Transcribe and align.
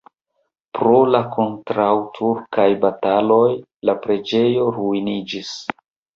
Pro 0.77 0.93
la 1.15 1.19
kontraŭturkaj 1.35 2.65
bataloj 2.87 3.43
la 3.91 3.97
preĝejo 4.09 4.67
ruiniĝis. 4.81 5.55